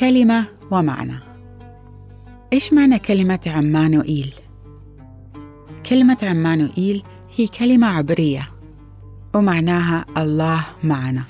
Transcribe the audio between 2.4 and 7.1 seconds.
إيش معنى كلمة عمانوئيل؟ كلمة عمانوئيل